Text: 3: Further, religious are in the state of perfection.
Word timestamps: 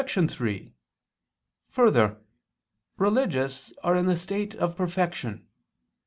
3: 0.03 0.73
Further, 1.69 2.17
religious 2.97 3.71
are 3.83 3.95
in 3.95 4.07
the 4.07 4.15
state 4.15 4.55
of 4.55 4.75
perfection. 4.75 5.47